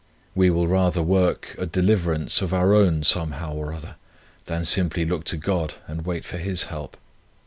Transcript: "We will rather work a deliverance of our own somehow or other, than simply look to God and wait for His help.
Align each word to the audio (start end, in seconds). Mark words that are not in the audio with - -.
"We 0.33 0.49
will 0.49 0.67
rather 0.67 1.03
work 1.03 1.53
a 1.59 1.67
deliverance 1.67 2.41
of 2.41 2.55
our 2.55 2.73
own 2.73 3.03
somehow 3.03 3.53
or 3.53 3.71
other, 3.71 3.97
than 4.45 4.65
simply 4.65 5.05
look 5.05 5.25
to 5.25 5.37
God 5.37 5.75
and 5.85 6.07
wait 6.07 6.25
for 6.25 6.37
His 6.39 6.63
help. 6.63 6.97